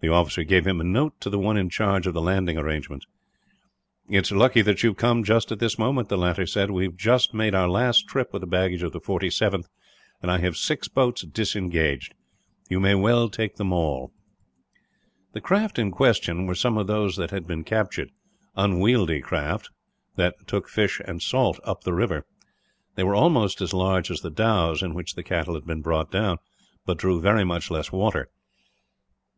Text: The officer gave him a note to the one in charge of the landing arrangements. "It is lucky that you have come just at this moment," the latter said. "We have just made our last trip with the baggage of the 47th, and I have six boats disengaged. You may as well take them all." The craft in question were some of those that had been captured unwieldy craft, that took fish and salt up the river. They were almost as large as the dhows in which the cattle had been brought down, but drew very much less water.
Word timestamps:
The 0.00 0.10
officer 0.10 0.44
gave 0.44 0.66
him 0.66 0.78
a 0.78 0.84
note 0.84 1.18
to 1.22 1.30
the 1.30 1.38
one 1.38 1.56
in 1.56 1.70
charge 1.70 2.06
of 2.06 2.12
the 2.12 2.20
landing 2.20 2.58
arrangements. 2.58 3.06
"It 4.06 4.26
is 4.26 4.30
lucky 4.32 4.60
that 4.60 4.82
you 4.82 4.90
have 4.90 4.98
come 4.98 5.24
just 5.24 5.50
at 5.50 5.58
this 5.58 5.78
moment," 5.78 6.10
the 6.10 6.18
latter 6.18 6.44
said. 6.44 6.70
"We 6.70 6.84
have 6.84 6.96
just 6.96 7.32
made 7.32 7.54
our 7.54 7.66
last 7.66 8.06
trip 8.06 8.30
with 8.34 8.40
the 8.42 8.46
baggage 8.46 8.82
of 8.82 8.92
the 8.92 9.00
47th, 9.00 9.64
and 10.20 10.30
I 10.30 10.36
have 10.36 10.58
six 10.58 10.88
boats 10.88 11.22
disengaged. 11.22 12.12
You 12.68 12.78
may 12.78 12.90
as 12.90 12.98
well 12.98 13.30
take 13.30 13.56
them 13.56 13.72
all." 13.72 14.12
The 15.32 15.40
craft 15.40 15.78
in 15.78 15.92
question 15.92 16.44
were 16.44 16.54
some 16.54 16.76
of 16.76 16.86
those 16.86 17.16
that 17.16 17.30
had 17.30 17.46
been 17.46 17.64
captured 17.64 18.10
unwieldy 18.54 19.22
craft, 19.22 19.70
that 20.16 20.46
took 20.46 20.68
fish 20.68 21.00
and 21.06 21.22
salt 21.22 21.58
up 21.64 21.84
the 21.84 21.94
river. 21.94 22.26
They 22.96 23.02
were 23.02 23.14
almost 23.16 23.62
as 23.62 23.72
large 23.72 24.10
as 24.10 24.20
the 24.20 24.30
dhows 24.30 24.82
in 24.82 24.92
which 24.92 25.14
the 25.14 25.22
cattle 25.22 25.54
had 25.54 25.64
been 25.64 25.80
brought 25.80 26.10
down, 26.12 26.36
but 26.84 26.98
drew 26.98 27.18
very 27.18 27.44
much 27.44 27.70
less 27.70 27.90
water. 27.90 28.28